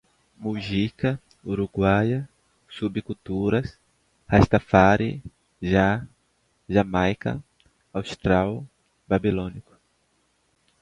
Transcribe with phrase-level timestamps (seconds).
[0.39, 2.27] Mujica, uruguaia,
[2.67, 3.77] subculturas,
[4.27, 5.21] rastafári,
[5.61, 6.07] Jah,
[6.67, 7.39] Jamaica,
[7.93, 8.65] austral,
[9.07, 9.77] babilônico